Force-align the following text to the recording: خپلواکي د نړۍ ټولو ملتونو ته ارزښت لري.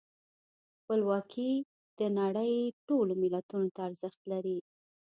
خپلواکي 0.79 1.51
د 1.99 2.01
نړۍ 2.19 2.53
ټولو 2.87 3.13
ملتونو 3.23 3.67
ته 3.75 3.79
ارزښت 3.89 4.21
لري. 4.31 4.57